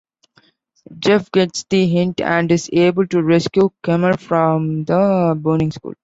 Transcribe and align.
Jeff 0.97 1.31
gets 1.31 1.63
the 1.69 1.85
hint 1.85 2.21
and 2.21 2.51
is 2.51 2.71
able 2.73 3.05
to 3.05 3.21
rescue 3.21 3.69
Kemal 3.83 4.17
from 4.17 4.83
the 4.83 5.37
burning 5.39 5.69
school. 5.71 5.93